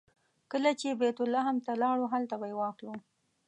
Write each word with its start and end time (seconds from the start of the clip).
کله 0.51 0.71
چې 0.79 0.87
بیت 0.99 1.17
لحم 1.33 1.57
ته 1.65 1.71
لاړو 1.83 2.05
هلته 2.13 2.35
به 2.41 2.45
یې 2.49 2.55
واخلو. 2.57 2.93